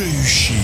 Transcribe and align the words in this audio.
решающий 0.00 0.62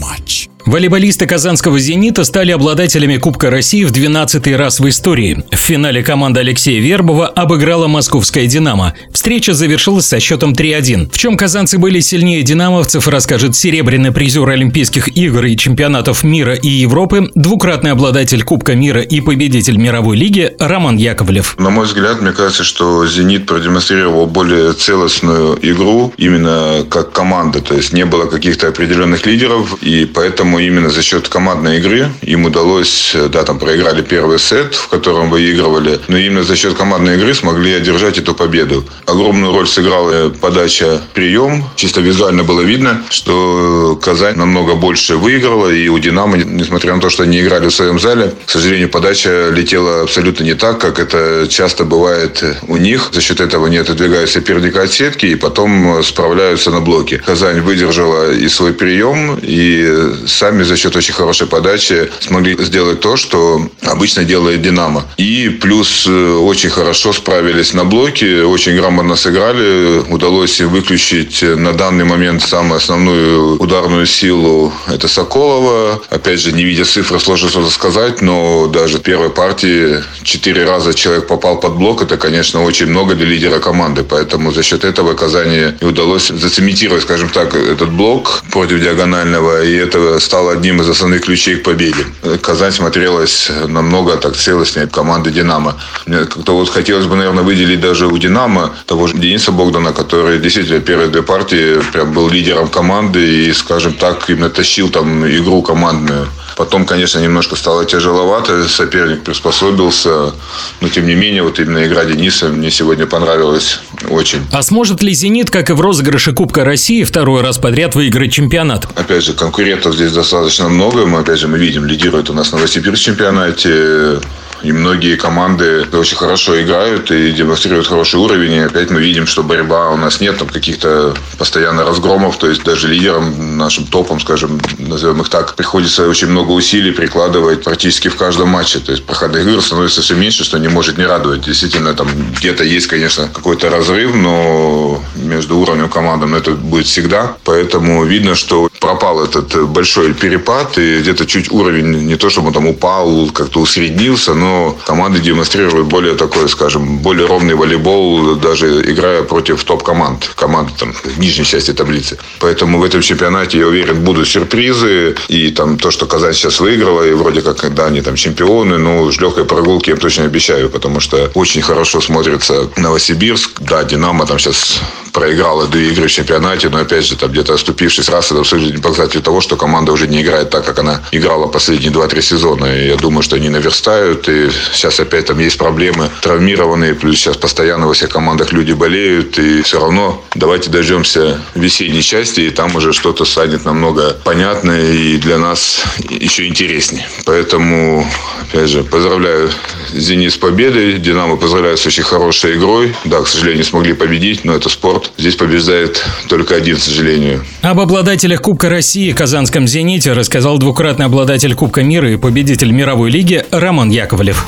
матч. 0.00 0.50
Волейболисты 0.66 1.26
казанского 1.26 1.78
«Зенита» 1.78 2.24
стали 2.24 2.50
обладателями 2.50 3.18
Кубка 3.18 3.50
России 3.50 3.84
в 3.84 3.92
12 3.92 4.48
раз 4.56 4.80
в 4.80 4.88
истории. 4.88 5.44
В 5.52 5.56
финале 5.56 6.02
команда 6.02 6.40
Алексея 6.40 6.80
Вербова 6.80 7.28
обыграла 7.28 7.86
московское 7.86 8.46
«Динамо». 8.46 8.92
Встреча 9.12 9.54
завершилась 9.54 10.06
со 10.06 10.18
счетом 10.18 10.54
3-1. 10.54 11.12
В 11.12 11.18
чем 11.18 11.36
казанцы 11.36 11.78
были 11.78 12.00
сильнее 12.00 12.42
«Динамовцев», 12.42 13.06
расскажет 13.06 13.54
серебряный 13.54 14.10
призер 14.10 14.48
Олимпийских 14.48 15.16
игр 15.16 15.44
и 15.44 15.56
чемпионатов 15.56 16.24
мира 16.24 16.54
и 16.54 16.68
Европы, 16.68 17.30
двукратный 17.36 17.92
обладатель 17.92 18.42
Кубка 18.42 18.74
мира 18.74 19.02
и 19.02 19.20
победитель 19.20 19.76
мировой 19.76 20.16
лиги 20.16 20.52
Роман 20.58 20.96
Яковлев. 20.96 21.56
На 21.60 21.70
мой 21.70 21.86
взгляд, 21.86 22.20
мне 22.20 22.32
кажется, 22.32 22.64
что 22.64 23.06
«Зенит» 23.06 23.46
продемонстрировал 23.46 24.26
более 24.26 24.72
целостную 24.72 25.60
игру 25.62 26.12
именно 26.16 26.84
как 26.90 27.12
команда. 27.12 27.60
То 27.60 27.76
есть 27.76 27.92
не 27.92 28.04
было 28.04 28.26
каких-то 28.26 28.66
определенных 28.66 29.26
лидеров, 29.26 29.80
и 29.80 30.06
поэтому 30.06 30.55
Поэтому 30.56 30.78
именно 30.78 30.88
за 30.88 31.02
счет 31.02 31.28
командной 31.28 31.78
игры 31.78 32.08
им 32.22 32.46
удалось, 32.46 33.12
э, 33.14 33.28
да, 33.28 33.42
там 33.42 33.58
проиграли 33.58 34.00
первый 34.00 34.38
сет, 34.38 34.74
в 34.74 34.88
котором 34.88 35.28
выигрывали, 35.28 36.00
но 36.08 36.16
именно 36.16 36.44
за 36.44 36.56
счет 36.56 36.74
командной 36.74 37.16
игры 37.16 37.34
смогли 37.34 37.74
одержать 37.74 38.16
эту 38.16 38.34
победу. 38.34 38.84
Огромную 39.04 39.52
роль 39.52 39.68
сыграла 39.68 40.30
подача 40.30 41.02
прием. 41.12 41.64
Чисто 41.76 42.00
визуально 42.00 42.42
было 42.42 42.62
видно, 42.62 43.02
что 43.10 43.98
Казань 44.02 44.36
намного 44.36 44.74
больше 44.74 45.16
выиграла, 45.16 45.68
и 45.68 45.88
у 45.88 45.98
«Динамо», 45.98 46.38
несмотря 46.38 46.94
на 46.94 47.02
то, 47.02 47.10
что 47.10 47.24
они 47.24 47.38
играли 47.38 47.68
в 47.68 47.74
своем 47.74 48.00
зале, 48.00 48.32
к 48.46 48.50
сожалению, 48.50 48.88
подача 48.88 49.50
летела 49.50 50.02
абсолютно 50.02 50.44
не 50.44 50.54
так, 50.54 50.80
как 50.80 50.98
это 50.98 51.46
часто 51.50 51.84
бывает 51.84 52.42
у 52.66 52.76
них. 52.78 53.10
За 53.12 53.20
счет 53.20 53.40
этого 53.40 53.66
не 53.66 53.76
отодвигают 53.76 54.30
соперника 54.30 54.82
от 54.82 54.92
сетки, 54.92 55.26
и 55.26 55.34
потом 55.34 56.02
справляются 56.02 56.70
на 56.70 56.80
блоке. 56.80 57.18
Казань 57.18 57.60
выдержала 57.60 58.32
и 58.32 58.48
свой 58.48 58.72
прием, 58.72 59.38
и 59.42 60.14
сам 60.26 60.45
сами 60.46 60.62
за 60.62 60.76
счет 60.76 60.94
очень 60.94 61.12
хорошей 61.12 61.48
подачи 61.48 62.08
смогли 62.20 62.56
сделать 62.64 63.00
то, 63.00 63.16
что 63.16 63.68
обычно 63.82 64.22
делает 64.24 64.62
«Динамо». 64.62 65.04
И 65.16 65.48
плюс 65.48 66.06
э, 66.06 66.34
очень 66.34 66.70
хорошо 66.70 67.12
справились 67.12 67.74
на 67.74 67.84
блоке, 67.84 68.44
очень 68.44 68.76
грамотно 68.76 69.16
сыграли. 69.16 70.04
Удалось 70.08 70.60
выключить 70.60 71.42
на 71.42 71.72
данный 71.72 72.04
момент 72.04 72.42
самую 72.42 72.76
основную 72.76 73.60
ударную 73.60 74.06
силу. 74.06 74.72
Это 74.86 75.08
Соколова. 75.08 76.00
Опять 76.10 76.38
же, 76.38 76.52
не 76.52 76.62
видя 76.62 76.84
цифры, 76.84 77.18
сложно 77.18 77.48
что-то 77.48 77.70
сказать, 77.70 78.22
но 78.22 78.68
даже 78.68 78.98
в 78.98 79.02
первой 79.02 79.30
партии 79.30 79.96
четыре 80.22 80.64
раза 80.64 80.94
человек 80.94 81.26
попал 81.26 81.58
под 81.58 81.74
блок. 81.74 82.02
Это, 82.02 82.16
конечно, 82.18 82.62
очень 82.62 82.86
много 82.86 83.16
для 83.16 83.26
лидера 83.26 83.58
команды. 83.58 84.04
Поэтому 84.04 84.52
за 84.52 84.62
счет 84.62 84.84
этого 84.84 85.14
Казани 85.14 85.74
удалось 85.80 86.28
зацементировать, 86.28 87.02
скажем 87.02 87.30
так, 87.30 87.56
этот 87.56 87.90
блок 87.90 88.44
против 88.52 88.80
диагонального. 88.80 89.64
И 89.64 89.74
это 89.74 90.20
стало 90.20 90.35
стал 90.36 90.50
одним 90.50 90.82
из 90.82 90.88
основных 90.90 91.22
ключей 91.22 91.56
к 91.56 91.62
победе. 91.62 92.04
Казань 92.42 92.70
смотрелась 92.70 93.50
намного 93.68 94.16
так 94.18 94.36
целостнее 94.36 94.86
команды 94.86 95.30
«Динамо». 95.30 95.76
Мне 96.04 96.26
как-то 96.26 96.52
вот 96.52 96.68
хотелось 96.68 97.06
бы, 97.06 97.16
наверное, 97.16 97.42
выделить 97.42 97.80
даже 97.80 98.06
у 98.06 98.18
«Динамо» 98.18 98.74
того 98.84 99.06
же 99.06 99.14
Дениса 99.14 99.50
Богдана, 99.50 99.94
который 99.94 100.38
действительно 100.38 100.80
первые 100.80 101.08
две 101.08 101.22
партии 101.22 101.80
прям 101.90 102.12
был 102.12 102.28
лидером 102.28 102.68
команды 102.68 103.46
и, 103.46 103.52
скажем 103.54 103.94
так, 103.94 104.28
именно 104.28 104.50
тащил 104.50 104.90
там 104.90 105.26
игру 105.26 105.62
командную. 105.62 106.28
Потом, 106.56 106.84
конечно, 106.84 107.18
немножко 107.18 107.56
стало 107.56 107.86
тяжеловато, 107.86 108.68
соперник 108.68 109.22
приспособился, 109.22 110.32
но 110.80 110.88
тем 110.88 111.06
не 111.06 111.14
менее, 111.14 111.42
вот 111.42 111.58
именно 111.58 111.86
игра 111.86 112.04
Дениса 112.04 112.48
мне 112.48 112.70
сегодня 112.70 113.06
понравилась 113.06 113.80
очень. 114.10 114.40
А 114.52 114.62
сможет 114.62 115.02
ли 115.02 115.14
«Зенит», 115.14 115.50
как 115.50 115.70
и 115.70 115.72
в 115.72 115.80
розыгрыше 115.80 116.32
Кубка 116.32 116.64
России, 116.64 117.04
второй 117.04 117.40
раз 117.42 117.56
подряд 117.58 117.94
выиграть 117.94 118.32
чемпионат? 118.32 118.86
Опять 118.94 119.24
же, 119.24 119.32
конкурентов 119.32 119.94
здесь 119.94 120.12
достаточно 120.12 120.25
много. 120.68 121.06
Мы, 121.06 121.20
опять 121.20 121.38
же, 121.38 121.48
мы 121.48 121.58
видим, 121.58 121.84
лидирует 121.84 122.30
у 122.30 122.32
нас 122.32 122.52
Новосибирск 122.52 123.02
в 123.02 123.04
чемпионате. 123.04 124.20
И 124.62 124.72
многие 124.72 125.16
команды 125.16 125.86
очень 125.92 126.16
хорошо 126.16 126.60
играют 126.60 127.10
и 127.10 127.32
демонстрируют 127.32 127.86
хороший 127.86 128.16
уровень. 128.16 128.52
И 128.52 128.58
опять 128.58 128.90
мы 128.90 129.00
видим, 129.00 129.26
что 129.26 129.42
борьба 129.42 129.90
у 129.90 129.96
нас 129.96 130.20
нет 130.20 130.38
там 130.38 130.48
каких-то 130.48 131.14
постоянно 131.38 131.84
разгромов. 131.84 132.38
То 132.38 132.48
есть 132.48 132.64
даже 132.64 132.88
лидерам, 132.88 133.56
нашим 133.56 133.86
топом, 133.86 134.20
скажем, 134.20 134.60
назовем 134.78 135.20
их 135.20 135.28
так, 135.28 135.54
приходится 135.54 136.08
очень 136.08 136.28
много 136.28 136.52
усилий 136.52 136.92
прикладывать 136.92 137.62
практически 137.62 138.08
в 138.08 138.16
каждом 138.16 138.48
матче. 138.48 138.78
То 138.78 138.92
есть 138.92 139.04
проходных 139.04 139.46
игр 139.46 139.62
становится 139.62 140.02
все 140.02 140.14
меньше, 140.14 140.44
что 140.44 140.58
не 140.58 140.68
может 140.68 140.98
не 140.98 141.06
радовать. 141.06 141.42
Действительно, 141.42 141.94
там 141.94 142.08
где-то 142.38 142.64
есть, 142.64 142.86
конечно, 142.86 143.28
какой-то 143.32 143.70
разрыв, 143.70 144.14
но 144.14 145.02
между 145.16 145.58
уровнем 145.58 145.88
командам 145.88 146.34
это 146.34 146.52
будет 146.52 146.86
всегда. 146.86 147.36
Поэтому 147.44 148.04
видно, 148.04 148.34
что 148.34 148.68
пропал 148.80 149.22
этот 149.22 149.68
большой 149.68 150.14
перепад, 150.14 150.78
и 150.78 150.98
где-то 151.00 151.26
чуть 151.26 151.50
уровень 151.50 152.06
не 152.06 152.16
то, 152.16 152.30
чтобы 152.30 152.48
он 152.48 152.54
там 152.54 152.66
упал, 152.66 153.30
как-то 153.30 153.60
усреднился, 153.60 154.34
но 154.34 154.45
команды 154.86 155.20
демонстрируют 155.20 155.86
более 155.86 156.14
такой, 156.14 156.48
скажем, 156.48 156.98
более 156.98 157.26
ровный 157.26 157.54
волейбол, 157.54 158.36
даже 158.36 158.66
играя 158.90 159.22
против 159.22 159.64
топ-команд, 159.64 160.30
команды 160.36 160.72
там 160.78 160.92
в 160.92 161.18
нижней 161.18 161.44
части 161.44 161.72
таблицы. 161.72 162.18
Поэтому 162.40 162.78
в 162.78 162.84
этом 162.84 163.00
чемпионате, 163.02 163.58
я 163.58 163.66
уверен, 163.66 164.04
будут 164.04 164.28
сюрпризы, 164.28 165.14
и 165.28 165.50
там 165.50 165.78
то, 165.78 165.90
что 165.90 166.06
Казань 166.06 166.34
сейчас 166.34 166.60
выиграла, 166.60 167.02
и 167.02 167.12
вроде 167.12 167.42
как, 167.42 167.74
да, 167.74 167.86
они 167.86 168.02
там 168.02 168.16
чемпионы, 168.16 168.78
но 168.78 169.10
с 169.10 169.20
легкой 169.20 169.44
прогулки 169.44 169.90
я 169.90 169.96
точно 169.96 170.24
обещаю, 170.24 170.70
потому 170.70 171.00
что 171.00 171.30
очень 171.34 171.62
хорошо 171.62 172.00
смотрится 172.00 172.70
Новосибирск, 172.76 173.60
да, 173.60 173.84
Динамо 173.84 174.26
там 174.26 174.38
сейчас 174.38 174.80
проиграла 175.16 175.66
две 175.66 175.88
игры 175.92 176.08
в 176.08 176.10
чемпионате, 176.10 176.68
но 176.68 176.76
опять 176.76 177.06
же, 177.06 177.16
там 177.16 177.30
где-то 177.30 177.54
оступившись 177.54 178.10
раз, 178.10 178.30
это 178.30 178.40
абсолютно 178.40 178.82
показатель 178.82 179.22
того, 179.22 179.40
что 179.40 179.56
команда 179.56 179.92
уже 179.92 180.06
не 180.06 180.20
играет 180.20 180.50
так, 180.50 180.66
как 180.66 180.78
она 180.78 181.00
играла 181.10 181.46
последние 181.46 181.90
2-3 181.90 182.20
сезона. 182.20 182.66
И 182.66 182.88
я 182.88 182.96
думаю, 182.96 183.22
что 183.22 183.36
они 183.36 183.48
наверстают, 183.48 184.28
и 184.28 184.50
сейчас 184.74 185.00
опять 185.00 185.24
там 185.24 185.38
есть 185.38 185.56
проблемы 185.56 186.10
травмированные, 186.20 186.94
плюс 186.94 187.16
сейчас 187.16 187.38
постоянно 187.38 187.86
во 187.86 187.94
всех 187.94 188.10
командах 188.10 188.52
люди 188.52 188.72
болеют, 188.72 189.38
и 189.38 189.62
все 189.62 189.80
равно 189.80 190.22
давайте 190.34 190.68
дождемся 190.68 191.40
весенней 191.54 192.02
части, 192.02 192.40
и 192.40 192.50
там 192.50 192.76
уже 192.76 192.92
что-то 192.92 193.24
станет 193.24 193.64
намного 193.64 194.18
понятнее 194.22 194.94
и 194.94 195.16
для 195.16 195.38
нас 195.38 195.82
еще 196.10 196.46
интереснее. 196.46 197.08
Поэтому, 197.24 198.06
опять 198.42 198.68
же, 198.68 198.84
поздравляю 198.84 199.50
«Зенит» 199.92 200.32
с 200.32 200.36
победой, 200.36 200.98
«Динамо» 200.98 201.36
поздравляю 201.36 201.76
с 201.76 201.86
очень 201.86 202.02
хорошей 202.02 202.56
игрой. 202.56 202.94
Да, 203.04 203.22
к 203.22 203.28
сожалению, 203.28 203.64
смогли 203.64 203.92
победить, 203.92 204.44
но 204.44 204.54
это 204.54 204.68
спорт, 204.68 205.12
Здесь 205.18 205.36
побеждает 205.36 206.04
только 206.28 206.54
один, 206.56 206.76
к 206.76 206.80
сожалению. 206.80 207.44
Об 207.62 207.80
обладателях 207.80 208.42
Кубка 208.42 208.68
России 208.68 209.12
Казанском 209.12 209.66
«Зените» 209.66 210.12
рассказал 210.12 210.58
двукратный 210.58 211.06
обладатель 211.06 211.54
Кубка 211.54 211.82
мира 211.82 212.10
и 212.10 212.16
победитель 212.16 212.70
мировой 212.70 213.10
лиги 213.10 213.44
Роман 213.50 213.90
Яковлев. 213.90 214.46